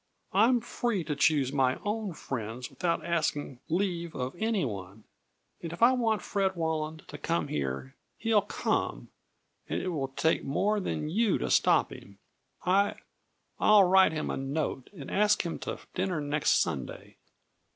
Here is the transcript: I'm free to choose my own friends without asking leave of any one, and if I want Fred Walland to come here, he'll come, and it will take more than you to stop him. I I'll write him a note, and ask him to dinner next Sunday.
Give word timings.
I'm 0.33 0.61
free 0.61 1.03
to 1.03 1.15
choose 1.15 1.53
my 1.53 1.77
own 1.85 2.13
friends 2.13 2.71
without 2.71 3.05
asking 3.05 3.59
leave 3.69 4.15
of 4.15 4.35
any 4.39 4.65
one, 4.65 5.03
and 5.61 5.71
if 5.71 5.83
I 5.83 5.91
want 5.91 6.23
Fred 6.23 6.55
Walland 6.55 7.03
to 7.09 7.19
come 7.19 7.49
here, 7.49 7.93
he'll 8.17 8.41
come, 8.41 9.09
and 9.69 9.79
it 9.79 9.89
will 9.89 10.07
take 10.07 10.43
more 10.43 10.79
than 10.79 11.07
you 11.07 11.37
to 11.37 11.51
stop 11.51 11.91
him. 11.91 12.17
I 12.65 12.95
I'll 13.59 13.83
write 13.83 14.11
him 14.11 14.31
a 14.31 14.37
note, 14.37 14.89
and 14.91 15.11
ask 15.11 15.45
him 15.45 15.59
to 15.59 15.77
dinner 15.93 16.19
next 16.19 16.59
Sunday. 16.59 17.17